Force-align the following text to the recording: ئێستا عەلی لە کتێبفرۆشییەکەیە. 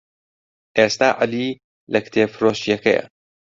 ئێستا 0.77 1.09
عەلی 1.21 1.49
لە 1.91 1.99
کتێبفرۆشییەکەیە. 2.05 3.03